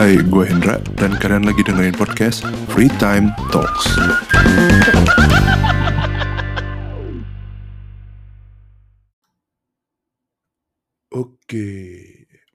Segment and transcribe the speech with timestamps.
[0.00, 2.40] Hai, gue Hendra dan kalian lagi dengerin podcast
[2.72, 3.84] Free Time Talks.
[11.12, 11.68] Oke,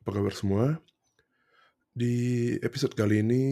[0.01, 0.81] apa kabar semua?
[1.93, 3.43] Di episode kali ini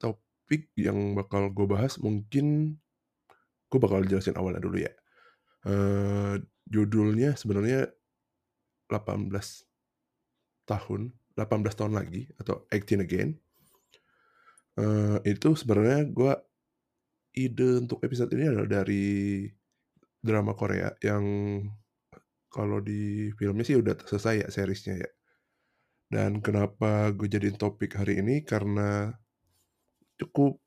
[0.00, 2.72] topik yang bakal gue bahas mungkin
[3.68, 4.92] gue bakal jelasin awalnya dulu ya.
[5.68, 7.84] Eh, judulnya sebenarnya
[8.88, 9.28] 18
[10.64, 13.38] tahun, 18 tahun lagi atau 18 again.
[14.78, 16.32] Eh, itu sebenarnya gue
[17.38, 19.46] ide untuk episode ini adalah dari
[20.18, 21.24] drama Korea yang
[22.50, 25.10] kalau di filmnya sih udah selesai ya seriesnya ya.
[26.08, 29.14] Dan kenapa gue jadiin topik hari ini karena
[30.18, 30.58] cukup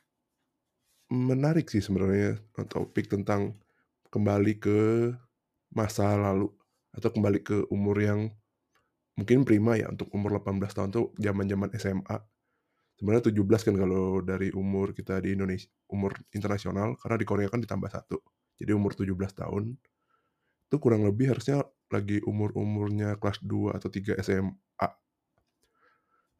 [1.11, 2.39] menarik sih sebenarnya
[2.71, 3.59] topik tentang
[4.13, 4.79] kembali ke
[5.75, 6.47] masa lalu
[6.95, 8.21] atau kembali ke umur yang
[9.15, 12.17] mungkin prima ya untuk umur 18 tahun tuh zaman-zaman SMA.
[12.97, 17.59] Sebenarnya 17 kan kalau dari umur kita di Indonesia, umur internasional karena di Korea kan
[17.59, 18.21] ditambah satu.
[18.61, 19.73] Jadi umur 17 tahun
[20.69, 24.87] itu kurang lebih harusnya lagi umur-umurnya kelas 2 atau 3 SMA.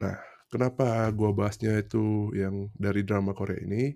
[0.00, 0.16] Nah,
[0.48, 3.92] kenapa gua bahasnya itu yang dari drama Korea ini?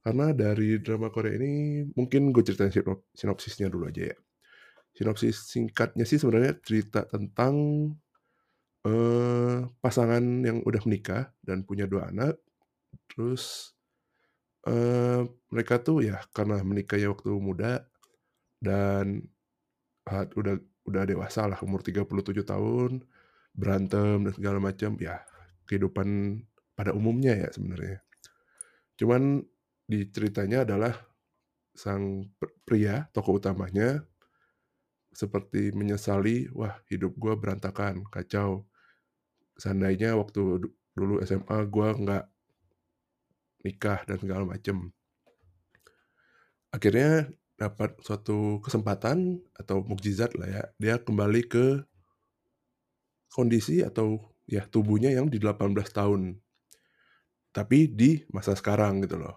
[0.00, 4.16] Karena dari drama Korea ini mungkin gue ceritain sinop- sinopsisnya dulu aja ya.
[4.96, 7.54] Sinopsis singkatnya sih sebenarnya cerita tentang
[8.86, 12.40] eh pasangan yang udah menikah dan punya dua anak.
[13.10, 13.74] Terus
[14.68, 17.72] eh mereka tuh ya karena menikahnya waktu muda
[18.60, 19.24] dan
[20.08, 20.56] ah, udah
[20.88, 23.04] udah dewasa lah umur 37 tahun,
[23.54, 25.22] berantem dan segala macam ya
[25.68, 26.40] kehidupan
[26.74, 28.00] pada umumnya ya sebenarnya.
[28.96, 29.44] Cuman
[29.90, 30.94] di ceritanya adalah
[31.74, 32.28] sang
[32.66, 34.02] pria tokoh utamanya
[35.10, 38.66] seperti menyesali, wah hidup gua berantakan, kacau.
[39.58, 42.24] Seandainya waktu du- dulu SMA gua nggak
[43.66, 44.88] nikah dan segala macem.
[46.70, 51.84] Akhirnya dapat suatu kesempatan atau mukjizat lah ya, dia kembali ke
[53.30, 54.18] kondisi atau
[54.48, 56.40] ya tubuhnya yang di 18 tahun.
[57.50, 59.36] Tapi di masa sekarang gitu loh.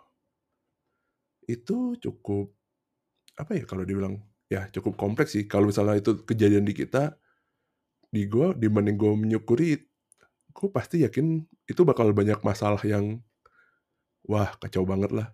[1.49, 2.53] Itu cukup
[3.33, 4.21] apa ya kalau dibilang
[4.53, 5.49] ya cukup kompleks sih.
[5.49, 7.17] Kalau misalnya itu kejadian di kita,
[8.13, 9.81] di gue dibanding gue menyukuri,
[10.53, 13.17] gue pasti yakin itu bakal banyak masalah yang
[14.29, 15.27] wah kacau banget lah.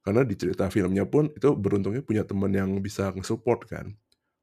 [0.00, 3.92] Karena di cerita filmnya pun itu beruntungnya punya teman yang bisa nge-support kan.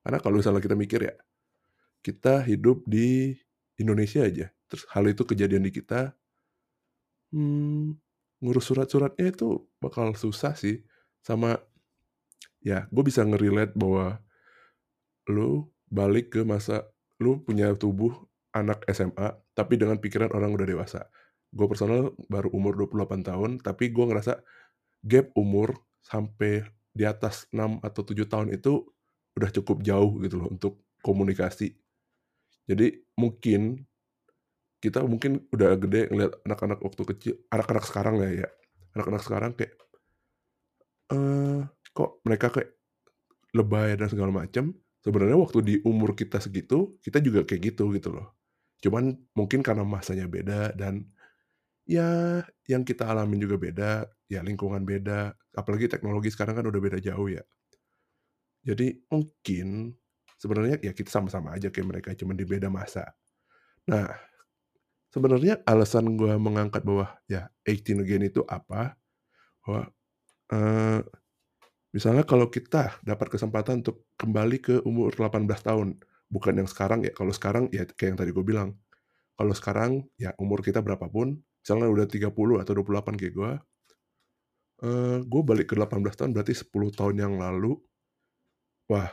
[0.04, 1.16] Karena kalau misalnya kita mikir ya,
[2.04, 3.32] kita hidup di
[3.80, 6.12] Indonesia aja, terus hal itu kejadian di kita,
[7.32, 7.96] hmm,
[8.44, 10.84] ngurus surat-suratnya itu bakal susah sih.
[11.24, 11.56] Sama
[12.64, 14.24] ya gue bisa nge-relate bahwa
[15.28, 16.88] lu balik ke masa
[17.20, 18.26] lu punya tubuh
[18.56, 21.06] anak SMA tapi dengan pikiran orang udah dewasa.
[21.54, 24.42] Gue personal baru umur 28 tahun tapi gue ngerasa
[25.06, 28.82] gap umur sampai di atas 6 atau 7 tahun itu
[29.34, 31.76] udah cukup jauh gitu loh untuk komunikasi.
[32.66, 33.84] Jadi mungkin
[34.80, 38.50] kita mungkin udah gede ngeliat anak-anak waktu kecil, anak-anak sekarang ya ya.
[38.94, 39.74] Anak-anak sekarang kayak
[41.12, 41.62] eh
[41.94, 42.74] kok mereka kayak
[43.54, 44.74] lebay dan segala macam.
[45.04, 48.34] Sebenarnya waktu di umur kita segitu, kita juga kayak gitu gitu loh.
[48.84, 51.08] Cuman mungkin karena masanya beda dan
[51.88, 53.92] ya yang kita alamin juga beda,
[54.32, 57.44] ya lingkungan beda, apalagi teknologi sekarang kan udah beda jauh ya.
[58.64, 59.92] Jadi mungkin
[60.40, 63.12] sebenarnya ya kita sama-sama aja kayak mereka, cuman di beda masa.
[63.92, 64.08] Nah,
[65.12, 68.96] sebenarnya alasan gua mengangkat bahwa ya 18 again itu apa?
[69.64, 69.92] Bahwa
[70.56, 71.00] eh,
[71.94, 77.14] misalnya kalau kita dapat kesempatan untuk kembali ke umur 18 tahun, bukan yang sekarang ya.
[77.14, 78.74] Kalau sekarang ya kayak yang tadi gue bilang,
[79.38, 83.52] kalau sekarang ya umur kita berapapun, misalnya udah 30 atau 28 kayak gue,
[84.84, 87.78] eh, gue balik ke 18 tahun berarti 10 tahun yang lalu,
[88.90, 89.10] wah,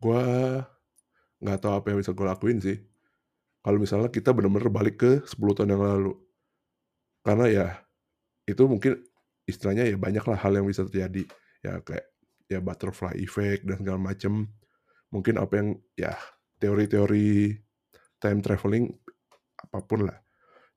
[0.00, 0.22] gue
[1.42, 2.76] nggak tahu apa yang bisa gue lakuin sih.
[3.64, 6.12] Kalau misalnya kita benar-benar balik ke 10 tahun yang lalu.
[7.26, 7.66] Karena ya,
[8.46, 9.02] itu mungkin
[9.50, 11.26] istilahnya ya banyak lah hal yang bisa terjadi.
[11.66, 12.06] Ya kayak
[12.46, 14.46] ya butterfly effect dan segala macem.
[15.10, 15.68] Mungkin apa yang
[15.98, 16.14] ya
[16.62, 17.58] teori-teori
[18.22, 18.94] time traveling
[19.58, 20.18] apa pun lah.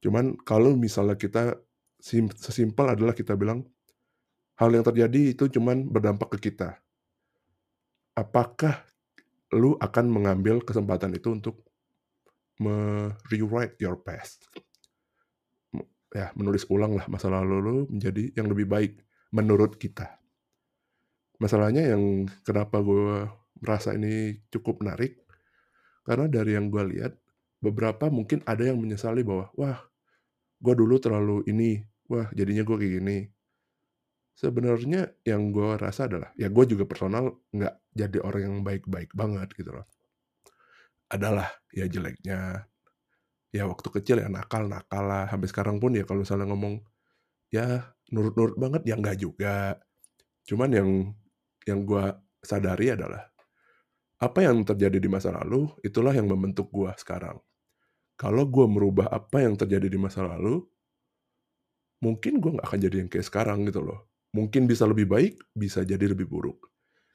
[0.01, 1.55] Cuman kalau misalnya kita
[1.99, 3.67] sim- sesimpel adalah kita bilang
[4.59, 6.79] hal yang terjadi itu cuman berdampak ke kita.
[8.17, 8.83] Apakah
[9.55, 11.63] lu akan mengambil kesempatan itu untuk
[12.59, 14.51] me-rewrite your past?
[16.11, 18.93] Ya, menulis ulang lah masa lalu lu menjadi yang lebih baik
[19.31, 20.18] menurut kita.
[21.39, 23.31] Masalahnya yang kenapa gue
[23.63, 25.23] merasa ini cukup menarik,
[26.03, 27.15] karena dari yang gue lihat,
[27.63, 29.79] beberapa mungkin ada yang menyesali bahwa, wah,
[30.59, 31.79] gue dulu terlalu ini,
[32.11, 33.17] wah jadinya gue kayak gini.
[34.35, 39.51] Sebenarnya yang gue rasa adalah, ya gue juga personal nggak jadi orang yang baik-baik banget
[39.55, 39.87] gitu loh.
[41.11, 42.67] Adalah ya jeleknya,
[43.51, 46.83] ya waktu kecil ya nakal-nakal lah, sampai sekarang pun ya kalau misalnya ngomong,
[47.51, 49.79] ya nurut-nurut banget ya nggak juga.
[50.47, 50.89] Cuman yang
[51.69, 52.03] yang gue
[52.41, 53.29] sadari adalah,
[54.19, 57.39] apa yang terjadi di masa lalu, itulah yang membentuk gue sekarang.
[58.19, 60.59] Kalau gue merubah apa yang terjadi di masa lalu,
[62.03, 64.11] mungkin gue nggak akan jadi yang kayak sekarang gitu loh.
[64.35, 66.67] Mungkin bisa lebih baik, bisa jadi lebih buruk.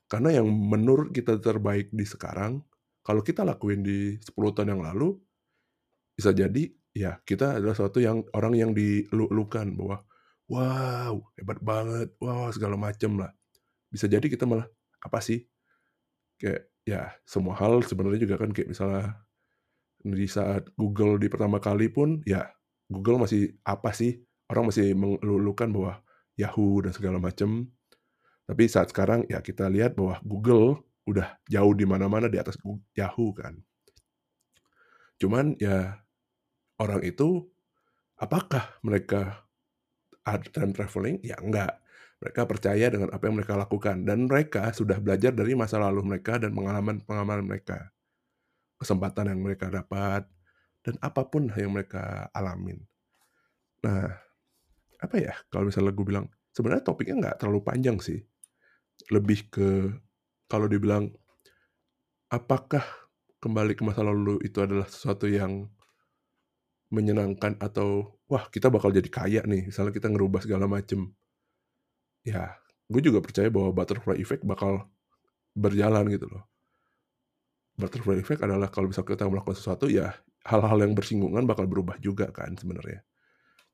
[0.08, 2.64] Karena yang menurut kita terbaik di sekarang,
[3.04, 5.20] kalau kita lakuin di 10 tahun yang lalu,
[6.16, 10.00] bisa jadi ya kita adalah suatu yang orang yang dilulukan bahwa
[10.48, 13.32] wow hebat banget, wow segala macem lah.
[13.94, 14.66] Bisa jadi kita malah
[14.98, 15.46] apa sih
[16.42, 19.22] kayak ya semua hal sebenarnya juga kan kayak misalnya
[20.02, 22.50] di saat Google di pertama kali pun ya
[22.90, 24.18] Google masih apa sih
[24.50, 26.02] orang masih melulukan bahwa
[26.34, 27.70] Yahoo dan segala macam.
[28.44, 32.60] Tapi saat sekarang ya kita lihat bahwa Google udah jauh di mana-mana di atas
[32.92, 33.56] Yahoo kan.
[35.16, 35.96] Cuman ya
[36.76, 37.48] orang itu
[38.20, 39.48] apakah mereka
[40.26, 41.16] ada time traveling?
[41.24, 41.80] Ya enggak.
[42.24, 46.40] Mereka percaya dengan apa yang mereka lakukan dan mereka sudah belajar dari masa lalu mereka
[46.40, 47.92] dan pengalaman-pengalaman mereka.
[48.80, 50.24] Kesempatan yang mereka dapat
[50.80, 52.80] dan apa pun yang mereka alamin.
[53.84, 54.08] Nah,
[55.04, 56.26] apa ya kalau misalnya gue bilang
[56.56, 58.24] sebenarnya topiknya nggak terlalu panjang sih
[59.12, 59.92] lebih ke
[60.48, 61.12] kalau dibilang
[62.32, 62.84] apakah
[63.44, 65.68] kembali ke masa lalu itu adalah sesuatu yang
[66.88, 71.10] menyenangkan atau wah kita bakal jadi kaya nih misalnya kita ngerubah segala macem
[72.24, 72.56] ya
[72.88, 74.88] gue juga percaya bahwa butterfly effect bakal
[75.54, 76.44] berjalan gitu loh
[77.78, 82.28] butterfly effect adalah kalau bisa kita melakukan sesuatu ya hal-hal yang bersinggungan bakal berubah juga
[82.32, 83.04] kan sebenarnya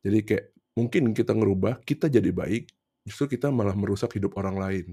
[0.00, 0.44] jadi kayak
[0.78, 2.72] mungkin kita ngerubah, kita jadi baik,
[3.04, 4.86] justru kita malah merusak hidup orang lain.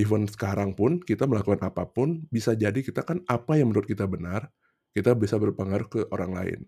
[0.00, 4.08] Even sekarang pun kita melakukan apa pun, bisa jadi kita kan apa yang menurut kita
[4.08, 4.48] benar,
[4.96, 6.60] kita bisa berpengaruh ke orang lain.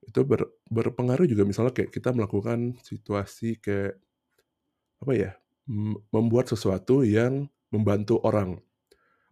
[0.00, 4.00] Itu ber, berpengaruh juga misalnya kayak kita melakukan situasi kayak
[4.98, 5.30] apa ya,
[6.12, 8.58] membuat sesuatu yang membantu orang.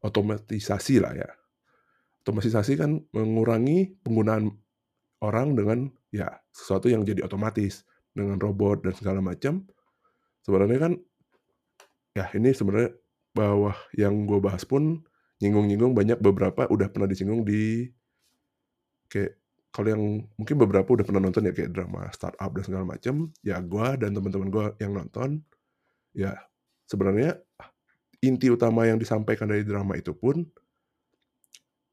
[0.05, 1.31] Otomatisasi lah ya.
[2.23, 4.53] Otomatisasi kan mengurangi penggunaan
[5.25, 9.65] orang dengan ya sesuatu yang jadi otomatis dengan robot dan segala macam
[10.45, 10.93] sebenarnya kan
[12.17, 12.97] ya ini sebenarnya
[13.37, 15.05] bawah yang gue bahas pun
[15.45, 17.85] nyinggung-nyinggung banyak beberapa udah pernah disinggung di
[19.13, 19.37] kayak
[19.69, 20.03] kalau yang
[20.41, 24.17] mungkin beberapa udah pernah nonton ya kayak drama startup dan segala macam ya gue dan
[24.17, 25.45] teman-teman gue yang nonton
[26.17, 26.33] ya
[26.89, 27.37] sebenarnya
[28.25, 30.41] inti utama yang disampaikan dari drama itu pun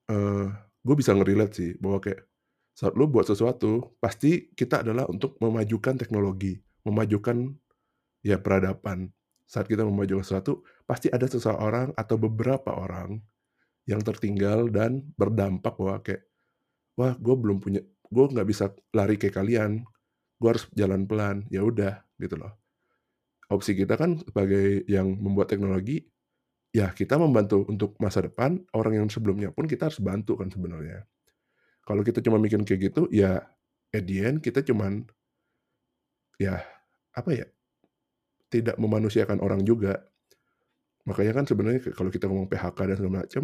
[0.07, 0.47] uh,
[0.83, 2.23] gue bisa ngerelate sih bahwa kayak
[2.73, 6.57] saat lu buat sesuatu, pasti kita adalah untuk memajukan teknologi,
[6.89, 7.53] memajukan
[8.25, 9.13] ya peradaban.
[9.45, 13.21] Saat kita memajukan sesuatu, pasti ada seseorang atau beberapa orang
[13.85, 16.25] yang tertinggal dan berdampak bahwa kayak,
[16.97, 19.85] wah gue belum punya, gue nggak bisa lari kayak kalian,
[20.41, 22.57] gue harus jalan pelan, ya udah gitu loh.
[23.51, 26.03] Opsi kita kan sebagai yang membuat teknologi,
[26.71, 31.03] ya kita membantu untuk masa depan, orang yang sebelumnya pun kita harus bantu kan sebenarnya.
[31.83, 33.43] Kalau kita cuma mikir kayak gitu, ya
[33.91, 35.03] at the end kita cuman
[36.39, 36.63] ya
[37.13, 37.45] apa ya,
[38.47, 40.01] tidak memanusiakan orang juga.
[41.03, 43.43] Makanya kan sebenarnya kalau kita ngomong PHK dan segala macam,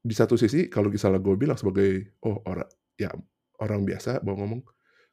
[0.00, 3.12] di satu sisi kalau misalnya gue bilang sebagai oh orang ya
[3.60, 4.60] orang biasa mau ngomong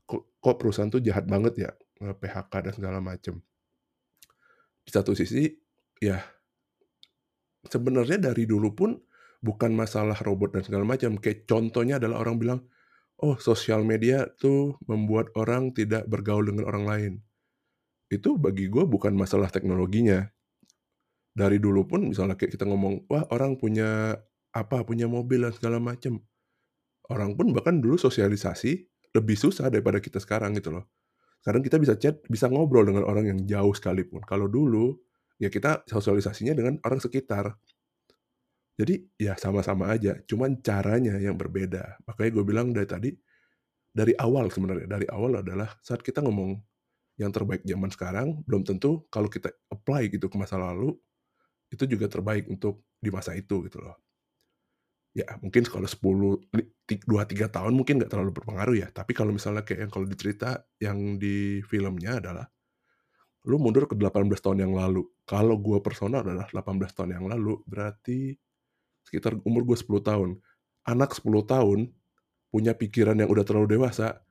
[0.07, 3.39] kok, kok perusahaan tuh jahat banget ya PHK dan segala macam.
[4.87, 5.51] Di satu sisi
[5.99, 6.15] ya
[7.67, 8.95] sebenarnya dari dulu pun
[9.43, 11.19] bukan masalah robot dan segala macam.
[11.19, 12.59] Kayak contohnya adalah orang bilang,
[13.19, 17.13] oh sosial media tuh membuat orang tidak bergaul dengan orang lain.
[18.07, 20.23] Itu bagi gue bukan masalah teknologinya.
[21.37, 24.17] Dari dulu pun misalnya kayak kita ngomong, wah orang punya
[24.55, 26.17] apa, punya mobil dan segala macam.
[27.07, 30.89] Orang pun bahkan dulu sosialisasi lebih susah daripada kita sekarang gitu loh.
[31.41, 34.21] Sekarang kita bisa chat, bisa ngobrol dengan orang yang jauh sekalipun.
[34.27, 34.97] Kalau dulu,
[35.41, 37.55] ya kita sosialisasinya dengan orang sekitar
[38.77, 41.97] jadi ya sama-sama aja, cuman caranya yang berbeda.
[42.05, 43.09] Makanya gue bilang dari tadi,
[43.89, 46.57] dari awal sebenarnya, dari awal adalah saat kita ngomong
[47.21, 50.93] yang terbaik zaman sekarang, belum tentu kalau kita apply gitu ke masa lalu,
[51.73, 53.97] itu juga terbaik untuk di masa itu gitu loh.
[55.17, 56.45] Ya mungkin kalau 10,
[56.85, 61.17] 2-3 tahun mungkin nggak terlalu berpengaruh ya, tapi kalau misalnya kayak yang kalau dicerita yang
[61.17, 62.45] di filmnya adalah,
[63.49, 65.01] lu mundur ke 18 tahun yang lalu.
[65.25, 68.37] Kalau gue personal adalah 18 tahun yang lalu, berarti
[69.09, 70.29] sekitar umur gue 10 tahun.
[70.85, 71.89] Anak 10 tahun
[72.53, 74.21] punya pikiran yang udah terlalu dewasa,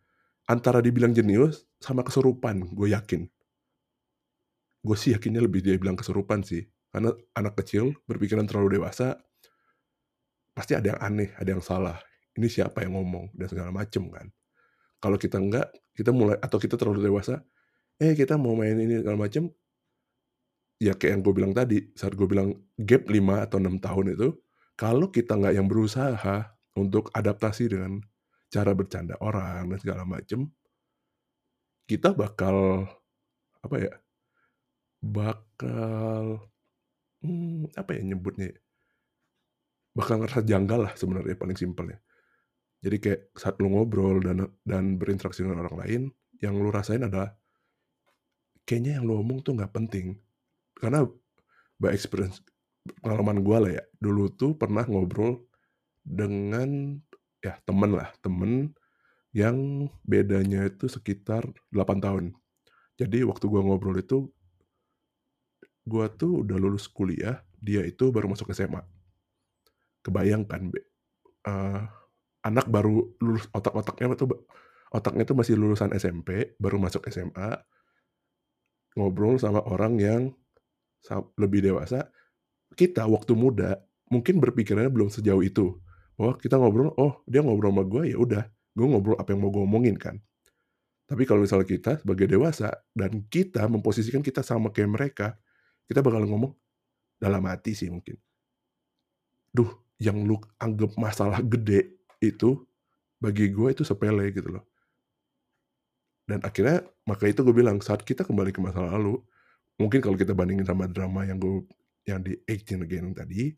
[0.47, 3.27] Antara dibilang jenius sama kesurupan, gue yakin.
[4.79, 9.19] Gue sih yakinnya lebih dia bilang kesurupan sih, karena anak kecil berpikiran terlalu dewasa
[10.57, 12.01] pasti ada yang aneh, ada yang salah.
[12.33, 14.33] Ini siapa yang ngomong dan segala macem kan.
[14.97, 17.45] Kalau kita enggak, kita mulai atau kita terlalu dewasa,
[18.01, 19.53] eh kita mau main ini segala macem,
[20.81, 24.29] ya kayak yang gue bilang tadi, saat gue bilang gap 5 atau 6 tahun itu,
[24.81, 28.01] kalau kita nggak yang berusaha untuk adaptasi dengan
[28.49, 30.49] cara bercanda orang dan segala macem,
[31.89, 32.89] kita bakal
[33.61, 33.95] apa ya?
[35.05, 36.41] Bakal
[37.25, 38.53] hmm, apa ya nyebutnya?
[38.53, 38.57] ya,
[39.97, 41.97] Bakal ngerasa janggal lah sebenarnya paling simpelnya.
[42.85, 46.03] Jadi kayak saat lu ngobrol dan dan berinteraksi dengan orang lain,
[46.45, 47.33] yang lu rasain adalah
[48.69, 50.21] kayaknya yang lu omong tuh nggak penting.
[50.77, 51.09] Karena
[51.81, 52.45] by experience
[53.01, 55.41] pengalaman gue lah ya, dulu tuh pernah ngobrol
[56.05, 57.01] dengan
[57.41, 58.77] ya temen lah, temen
[59.37, 62.33] yang bedanya itu sekitar 8 tahun.
[62.97, 64.33] Jadi waktu gua ngobrol itu,
[65.85, 68.81] gua tuh udah lulus kuliah, dia itu baru masuk SMA.
[70.07, 70.87] Kebayang kan, be
[71.51, 71.83] eee,
[72.47, 74.47] anak baru lulus otak-otaknya tuh
[74.95, 77.59] otaknya tuh masih lulusan SMP, baru masuk SMA,
[78.97, 80.23] ngobrol sama orang yang
[81.39, 82.09] lebih dewasa.
[82.75, 83.79] Kita waktu muda
[84.11, 85.79] mungkin berpikirannya belum sejauh itu,
[86.19, 88.45] bahwa kita ngobrol, oh dia ngobrol sama gua, ya udah,
[88.75, 90.19] gua ngobrol apa yang mau gua omongin kan.
[91.07, 95.27] Tapi kalau misalnya kita sebagai dewasa dan kita memposisikan kita sama kayak mereka,
[95.87, 96.53] kita bakal ngomong
[97.23, 98.19] dalam hati sih mungkin.
[99.55, 102.65] Duh, yang lu anggap masalah gede itu
[103.17, 104.65] bagi gue itu sepele gitu loh.
[106.27, 109.23] Dan akhirnya maka itu gue bilang saat kita kembali ke masa lalu,
[109.79, 111.65] mungkin kalau kita bandingin sama drama yang gue
[112.07, 113.55] yang di Agent Again tadi,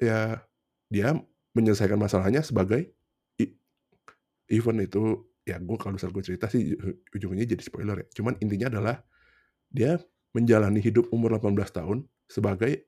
[0.00, 0.40] ya
[0.88, 1.16] dia
[1.56, 2.92] menyelesaikan masalahnya sebagai
[4.46, 6.74] event itu ya gue kalau misal gue cerita sih
[7.14, 8.06] ujungnya jadi spoiler ya.
[8.22, 8.96] Cuman intinya adalah
[9.70, 9.98] dia
[10.34, 11.98] menjalani hidup umur 18 tahun
[12.30, 12.86] sebagai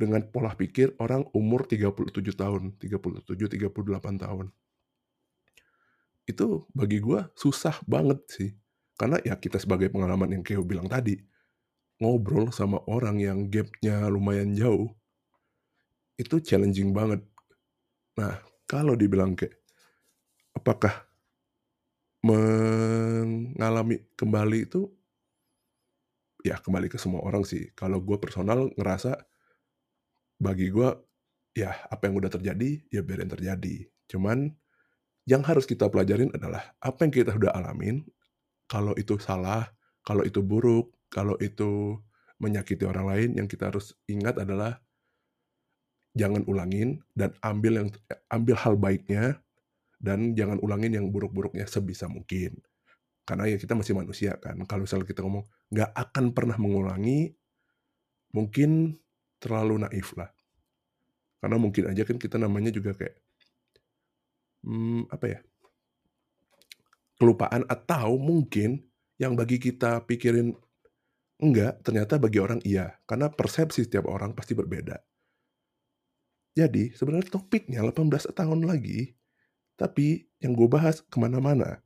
[0.00, 4.48] dengan pola pikir orang umur 37 tahun, 37, 38 tahun.
[6.24, 8.50] Itu bagi gue susah banget sih.
[8.96, 11.20] Karena ya kita sebagai pengalaman yang kayak bilang tadi,
[12.00, 14.88] ngobrol sama orang yang gapnya lumayan jauh,
[16.16, 17.20] itu challenging banget.
[18.16, 19.56] Nah, kalau dibilang kayak,
[20.56, 21.08] apakah
[22.24, 24.88] mengalami kembali itu,
[26.44, 27.72] ya kembali ke semua orang sih.
[27.72, 29.29] Kalau gue personal ngerasa,
[30.40, 30.88] bagi gue,
[31.52, 33.86] ya apa yang udah terjadi, ya biarin terjadi.
[34.08, 34.48] Cuman,
[35.28, 38.02] yang harus kita pelajarin adalah, apa yang kita udah alamin,
[38.64, 39.68] kalau itu salah,
[40.00, 42.00] kalau itu buruk, kalau itu
[42.40, 44.80] menyakiti orang lain, yang kita harus ingat adalah
[46.16, 47.88] jangan ulangin dan ambil yang
[48.32, 49.38] ambil hal baiknya
[50.02, 52.58] dan jangan ulangin yang buruk-buruknya sebisa mungkin.
[53.28, 54.58] Karena ya kita masih manusia kan.
[54.66, 57.30] Kalau misalnya kita ngomong nggak akan pernah mengulangi,
[58.34, 58.98] mungkin
[59.40, 60.28] terlalu naif lah.
[61.40, 63.16] Karena mungkin aja kan kita namanya juga kayak
[64.68, 65.40] hmm, apa ya?
[67.16, 68.84] Kelupaan atau mungkin
[69.20, 70.56] yang bagi kita pikirin
[71.40, 72.96] enggak, ternyata bagi orang iya.
[73.08, 75.00] Karena persepsi setiap orang pasti berbeda.
[76.56, 79.16] Jadi sebenarnya topiknya 18 tahun lagi,
[79.80, 81.80] tapi yang gue bahas ke mana-mana.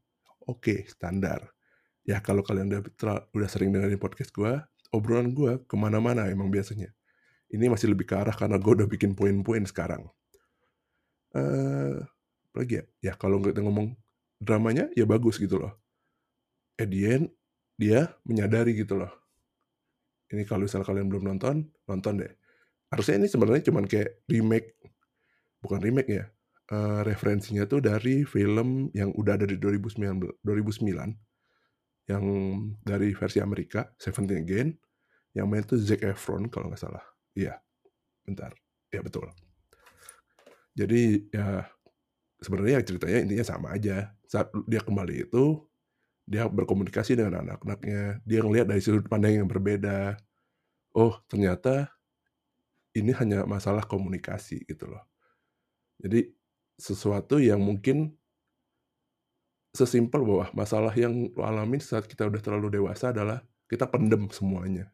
[0.50, 1.54] Oke, standar.
[2.04, 2.82] Ya kalau kalian udah,
[3.32, 4.60] udah sering dengerin podcast gue,
[4.92, 6.90] obrolan gue ke mana-mana emang biasanya.
[7.50, 10.08] Ini masih lebih ke arah karena gue udah bikin poin-poin sekarang.
[11.34, 11.98] Uh,
[12.54, 13.94] lagi ya, ya kalau kita ngomong
[14.38, 15.74] dramanya ya bagus gitu loh.
[16.78, 17.26] Edian
[17.74, 19.10] dia menyadari gitu loh.
[20.30, 22.32] Ini kalau misal kalian belum nonton, nonton deh
[22.94, 24.78] harusnya ini sebenarnya cuman kayak remake
[25.58, 26.24] bukan remake ya
[26.70, 30.94] uh, referensinya tuh dari film yang udah ada di 2009 2009
[32.06, 32.24] yang
[32.86, 34.68] dari versi Amerika Seventeen Again
[35.34, 37.02] yang main tuh Zac Efron kalau nggak salah
[37.36, 37.60] iya
[38.24, 38.54] bentar.
[38.90, 39.28] Ya betul.
[40.74, 41.66] Jadi ya
[42.42, 44.10] sebenarnya ceritanya intinya sama aja.
[44.26, 45.62] Saat dia kembali itu
[46.24, 48.24] dia berkomunikasi dengan anak-anaknya.
[48.24, 50.16] Dia ngelihat dari sudut pandang yang berbeda.
[50.94, 51.90] Oh ternyata
[52.94, 55.02] ini hanya masalah komunikasi gitu loh.
[55.98, 56.30] Jadi
[56.78, 58.14] sesuatu yang mungkin
[59.74, 64.93] sesimpel bahwa masalah yang lo alamin saat kita udah terlalu dewasa adalah kita pendem semuanya.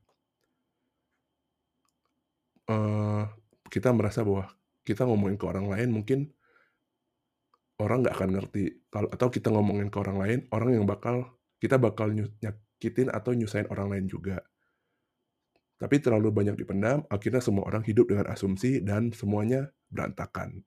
[3.71, 4.51] Kita merasa bahwa
[4.83, 6.21] kita ngomongin ke orang lain mungkin
[7.79, 11.77] orang nggak akan ngerti kalau atau kita ngomongin ke orang lain orang yang bakal kita
[11.77, 14.41] bakal nyakitin atau nyusahin orang lain juga
[15.81, 20.61] tapi terlalu banyak dipendam, akhirnya semua orang hidup dengan asumsi dan semuanya berantakan.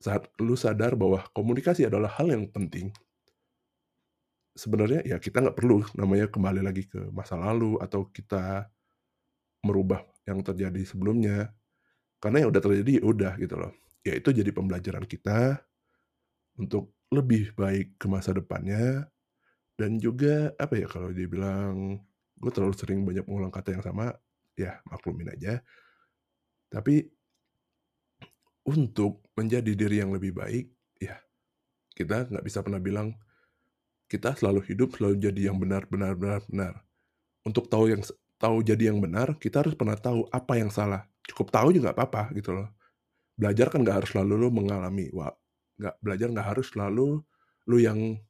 [0.00, 2.88] Saat lu sadar bahwa komunikasi adalah hal yang penting
[4.54, 8.70] sebenarnya ya kita nggak perlu namanya kembali lagi ke masa lalu atau kita
[9.64, 11.50] merubah yang terjadi sebelumnya.
[12.20, 13.72] Karena yang udah terjadi, ya udah gitu loh.
[14.04, 15.64] Ya itu jadi pembelajaran kita
[16.60, 19.08] untuk lebih baik ke masa depannya
[19.74, 21.98] dan juga apa ya kalau dia bilang
[22.38, 24.12] gue terlalu sering banyak mengulang kata yang sama,
[24.54, 25.62] ya maklumin aja.
[26.68, 27.06] Tapi
[28.66, 30.66] untuk menjadi diri yang lebih baik,
[30.98, 31.16] ya
[31.94, 33.14] kita nggak bisa pernah bilang
[34.10, 36.74] kita selalu hidup selalu jadi yang benar benar benar benar.
[37.44, 38.02] Untuk tahu yang
[38.44, 41.08] tahu jadi yang benar, kita harus pernah tahu apa yang salah.
[41.24, 42.68] Cukup tahu juga nggak apa-apa gitu loh.
[43.40, 45.08] Belajar kan nggak harus selalu lu mengalami.
[45.16, 45.32] Wah,
[45.80, 47.24] nggak belajar nggak harus selalu
[47.64, 48.20] lu yang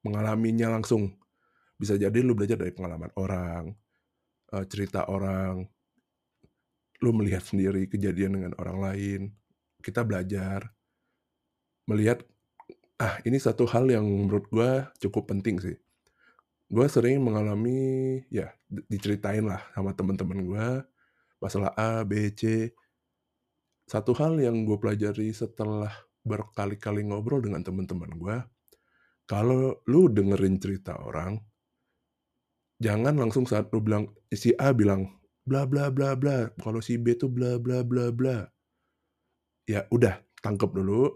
[0.00, 1.12] mengalaminya langsung.
[1.76, 3.76] Bisa jadi lu belajar dari pengalaman orang,
[4.56, 5.68] eh, cerita orang,
[7.02, 9.20] lu melihat sendiri kejadian dengan orang lain.
[9.82, 10.70] Kita belajar
[11.90, 12.22] melihat
[13.02, 14.70] ah ini satu hal yang menurut gue
[15.02, 15.76] cukup penting sih.
[16.72, 18.48] Gue sering mengalami ya
[18.88, 20.68] diceritain lah sama teman-teman gue
[21.36, 22.72] masalah A, B, C.
[23.84, 25.92] Satu hal yang gue pelajari setelah
[26.24, 28.36] berkali-kali ngobrol dengan teman-teman gue,
[29.28, 31.36] kalau lu dengerin cerita orang,
[32.80, 35.12] jangan langsung saat lu bilang si A bilang
[35.44, 38.48] bla bla bla bla, kalau si B tuh bla bla bla bla.
[39.68, 41.10] Ya udah, tangkep dulu.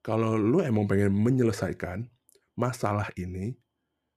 [0.00, 2.06] Kalau lu emang pengen menyelesaikan
[2.54, 3.58] masalah ini,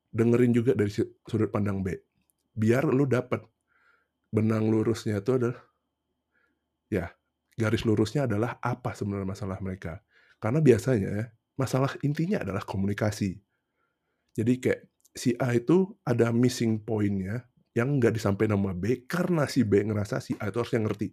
[0.10, 1.94] dengerin juga dari sudut pandang B.
[2.54, 3.46] Biar lu dapat
[4.30, 5.58] benang lurusnya itu adalah
[6.90, 7.10] ya
[7.58, 10.02] garis lurusnya adalah apa sebenarnya masalah mereka.
[10.40, 13.38] Karena biasanya masalah intinya adalah komunikasi.
[14.34, 17.44] Jadi kayak si A itu ada missing pointnya
[17.76, 21.12] yang nggak disampaikan sama B karena si B ngerasa si A itu harusnya ngerti.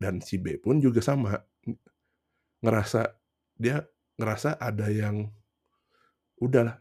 [0.00, 1.36] Dan si B pun juga sama
[2.64, 3.20] ngerasa
[3.60, 3.84] dia
[4.16, 5.28] ngerasa ada yang
[6.40, 6.76] udah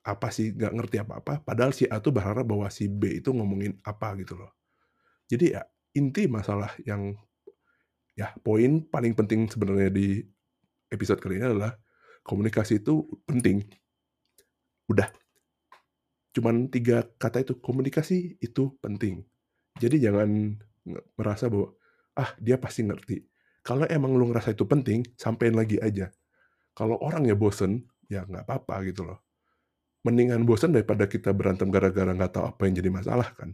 [0.00, 3.76] apa sih nggak ngerti apa-apa padahal si A tuh berharap bahwa si B itu ngomongin
[3.84, 4.52] apa gitu loh.
[5.28, 5.62] Jadi ya
[5.94, 7.14] inti masalah yang
[8.16, 10.24] ya poin paling penting sebenarnya di
[10.90, 11.76] episode kali ini adalah
[12.24, 13.64] komunikasi itu penting.
[14.90, 15.08] Udah.
[16.30, 19.22] Cuman tiga kata itu komunikasi itu penting.
[19.78, 20.58] Jadi jangan
[21.14, 21.74] merasa bahwa
[22.18, 23.22] ah dia pasti ngerti.
[23.60, 26.08] Kalau emang lu ngerasa itu penting, sampein lagi aja.
[26.72, 29.20] Kalau orang ya bosen, ya nggak apa-apa gitu loh.
[30.00, 33.52] Mendingan bosen daripada kita berantem gara-gara nggak tahu apa yang jadi masalah kan.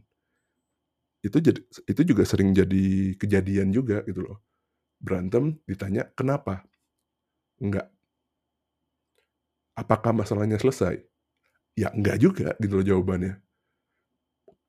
[1.21, 4.39] Itu jadi itu juga sering jadi kejadian juga gitu loh.
[5.03, 6.63] Berantem ditanya kenapa?
[7.59, 7.91] Enggak.
[9.75, 11.03] Apakah masalahnya selesai?
[11.75, 13.43] Ya enggak juga gitu loh jawabannya.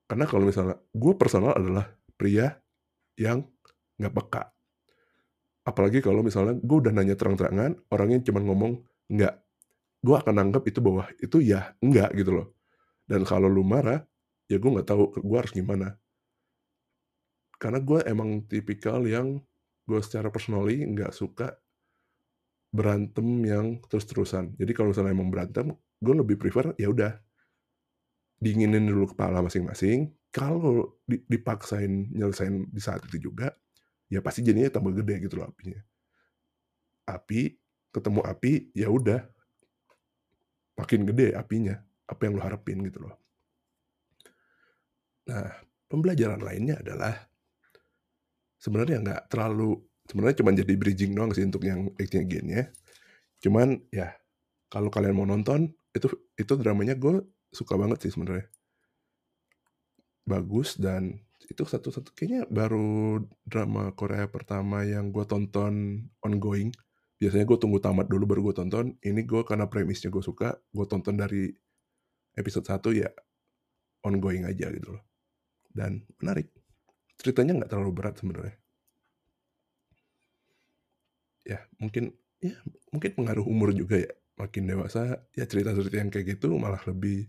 [0.10, 1.86] Karena kalau misalnya gue personal adalah
[2.18, 2.58] pria
[3.20, 3.46] yang
[4.02, 4.44] nggak peka
[5.68, 8.80] apalagi kalau misalnya gue udah nanya terang-terangan orangnya cuma ngomong
[9.12, 9.44] enggak
[10.08, 12.48] gue akan anggap itu bahwa itu ya enggak gitu loh.
[13.04, 14.08] Dan kalau lu marah
[14.48, 16.00] ya gue nggak tahu gue harus gimana.
[17.60, 19.44] Karena gue emang tipikal yang
[19.84, 21.60] gue secara personally nggak suka
[22.72, 24.56] berantem yang terus-terusan.
[24.56, 27.20] Jadi kalau misalnya emang berantem gue lebih prefer ya udah
[28.40, 30.16] dinginin dulu kepala masing-masing.
[30.32, 33.52] Kalau dipaksain nyelesain di saat itu juga
[34.08, 35.82] ya pasti jadinya tambah gede gitu loh apinya.
[37.08, 37.56] Api
[37.92, 39.37] ketemu api ya udah
[40.78, 41.76] makin gede apinya
[42.08, 43.16] apa yang lo harapin gitu loh.
[45.28, 45.50] Nah
[45.90, 47.18] pembelajaran lainnya adalah
[48.62, 52.48] sebenarnya nggak terlalu sebenarnya cuma jadi bridging doang sih untuk yang acting again
[53.44, 54.16] Cuman ya
[54.72, 58.48] kalau kalian mau nonton itu itu dramanya gue suka banget sih sebenarnya.
[60.28, 61.16] Bagus dan
[61.48, 66.74] itu satu-satu kayaknya baru drama Korea pertama yang gue tonton ongoing.
[67.18, 68.94] Biasanya gue tunggu tamat dulu baru gue tonton.
[69.02, 71.50] Ini gue karena premisnya gue suka, gue tonton dari
[72.38, 73.10] episode 1 ya
[74.06, 75.04] ongoing aja gitu loh.
[75.70, 76.54] Dan menarik.
[77.18, 78.56] Ceritanya nggak terlalu berat sebenarnya.
[81.48, 82.58] Ya mungkin ya
[82.94, 84.14] mungkin pengaruh umur juga ya.
[84.38, 87.26] Makin dewasa ya cerita-cerita yang kayak gitu malah lebih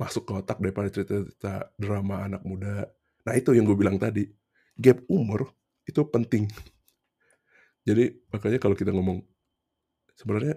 [0.00, 2.88] masuk ke otak daripada cerita-cerita drama anak muda
[3.26, 4.24] Nah itu yang gue bilang tadi,
[4.76, 5.52] gap umur
[5.84, 6.48] itu penting.
[7.84, 9.24] Jadi makanya kalau kita ngomong,
[10.16, 10.56] sebenarnya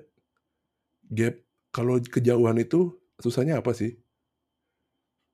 [1.07, 1.36] gap,
[1.71, 3.95] kalau kejauhan itu susahnya apa sih?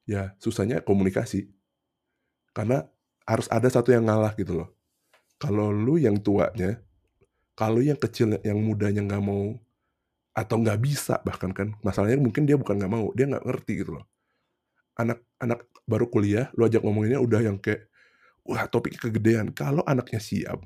[0.05, 1.49] Ya susahnya komunikasi.
[2.53, 2.85] Karena
[3.25, 4.69] harus ada satu yang ngalah gitu loh.
[5.39, 6.81] Kalau lu yang tuanya,
[7.55, 9.55] kalau yang kecil, yang mudanya nggak mau,
[10.35, 13.99] atau nggak bisa bahkan kan, masalahnya mungkin dia bukan nggak mau, dia nggak ngerti gitu
[13.99, 14.05] loh
[14.99, 17.87] anak-anak baru kuliah, lu ajak ngomonginnya udah yang kayak,
[18.43, 19.55] wah topik kegedean.
[19.55, 20.59] Kalau anaknya siap,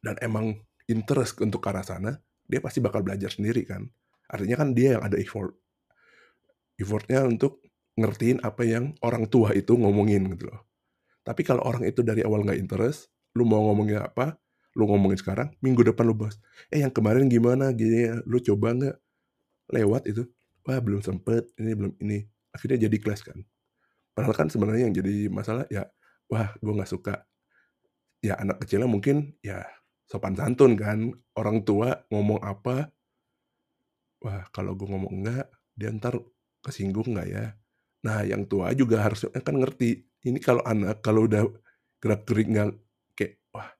[0.00, 0.56] dan emang
[0.88, 2.12] interest untuk ke arah sana,
[2.44, 3.86] dia pasti bakal belajar sendiri kan.
[4.26, 5.54] Artinya kan dia yang ada effort.
[6.80, 7.62] Effortnya untuk
[8.00, 10.66] ngertiin apa yang orang tua itu ngomongin gitu loh.
[11.20, 14.40] Tapi kalau orang itu dari awal nggak interest, lu mau ngomongin apa,
[14.74, 16.40] lu ngomongin sekarang, minggu depan lu bahas,
[16.72, 18.96] eh yang kemarin gimana, gini, lu coba nggak
[19.76, 20.24] lewat itu,
[20.64, 23.38] wah belum sempet, ini belum ini, akhirnya jadi kelas kan.
[24.16, 25.86] Padahal kan sebenarnya yang jadi masalah ya,
[26.32, 27.22] wah gue nggak suka.
[28.20, 29.64] Ya anak kecilnya mungkin ya
[30.10, 32.90] sopan santun kan, orang tua ngomong apa,
[34.18, 35.46] wah kalau gue ngomong enggak,
[35.78, 36.18] dia ntar
[36.66, 37.54] kesinggung nggak ya?
[38.02, 41.46] Nah yang tua juga harusnya kan ngerti, ini kalau anak kalau udah
[42.02, 42.74] gerak-gerik nggak
[43.14, 43.70] kayak, wah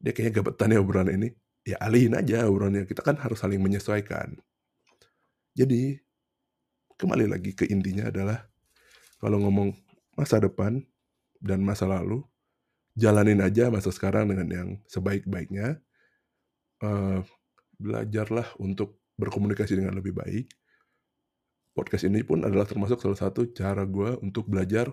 [0.00, 1.28] dia kayaknya gak betah ya obrolan ini,
[1.68, 4.40] ya alihin aja obrolannya, kita kan harus saling menyesuaikan.
[5.52, 6.00] Jadi,
[6.96, 8.48] kembali lagi ke intinya adalah,
[9.20, 9.76] kalau ngomong
[10.16, 10.80] masa depan
[11.36, 12.24] dan masa lalu,
[12.98, 15.78] jalanin aja masa sekarang dengan yang sebaik-baiknya.
[16.80, 17.20] Uh,
[17.80, 20.48] belajarlah untuk berkomunikasi dengan lebih baik.
[21.76, 24.92] Podcast ini pun adalah termasuk salah satu cara gue untuk belajar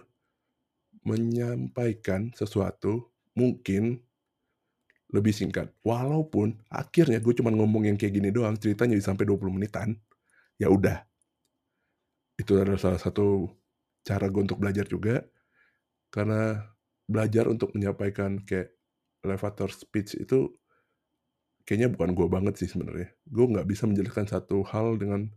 [1.03, 4.03] menyampaikan sesuatu mungkin
[5.11, 5.71] lebih singkat.
[5.83, 9.95] Walaupun akhirnya gue cuma ngomong yang kayak gini doang, ceritanya sampai 20 menitan.
[10.59, 11.03] Ya udah.
[12.35, 13.47] Itu adalah salah satu
[14.03, 15.23] cara gue untuk belajar juga.
[16.11, 16.59] Karena
[17.07, 18.75] belajar untuk menyampaikan kayak
[19.23, 20.51] elevator speech itu
[21.67, 23.11] kayaknya bukan gue banget sih sebenarnya.
[23.27, 25.27] Gue nggak bisa menjelaskan satu hal dengan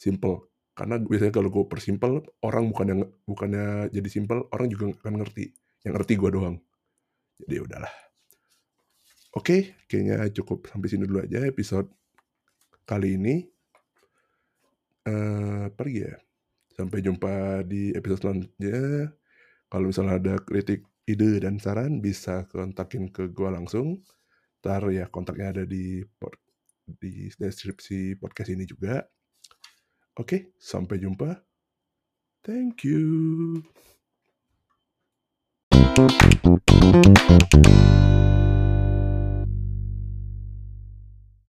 [0.00, 0.48] simple.
[0.76, 5.52] Karena biasanya kalau gue persimpel, orang bukan yang bukannya jadi simple, orang juga akan ngerti.
[5.84, 6.56] Yang ngerti gue doang.
[7.40, 7.94] Jadi ya udahlah.
[9.36, 11.92] Oke, kayaknya cukup sampai sini dulu aja episode
[12.88, 13.44] kali ini.
[15.04, 16.16] Uh, pergi ya.
[16.72, 19.12] Sampai jumpa di episode selanjutnya.
[19.68, 24.02] Kalau misalnya ada kritik, ide, dan saran, bisa kontakin ke gue langsung.
[24.60, 26.02] Ntar ya kontaknya ada di
[26.86, 29.06] di deskripsi podcast ini juga.
[30.18, 31.30] Oke, sampai jumpa.
[32.42, 33.62] Thank you.